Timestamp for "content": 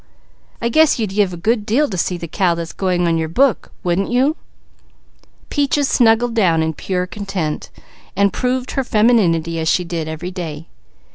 7.05-7.69